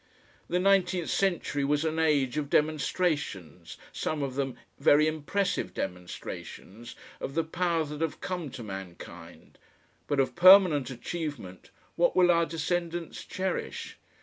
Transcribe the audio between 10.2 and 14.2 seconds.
permanent achievement, what will our descendants cherish?